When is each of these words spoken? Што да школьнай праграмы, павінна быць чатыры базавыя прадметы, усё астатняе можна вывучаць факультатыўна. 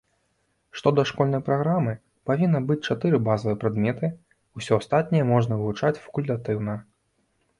Што 0.79 0.91
да 0.99 1.03
школьнай 1.09 1.41
праграмы, 1.49 1.93
павінна 2.29 2.61
быць 2.71 2.79
чатыры 2.93 3.17
базавыя 3.27 3.59
прадметы, 3.63 4.11
усё 4.61 4.73
астатняе 4.81 5.23
можна 5.35 5.59
вывучаць 5.59 6.01
факультатыўна. 6.07 6.73